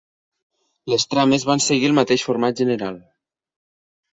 Les 0.93 1.03
trames 1.11 1.45
van 1.49 1.63
seguir 1.65 1.91
el 1.91 1.95
mateix 1.99 2.25
format 2.31 2.65
general. 2.65 2.99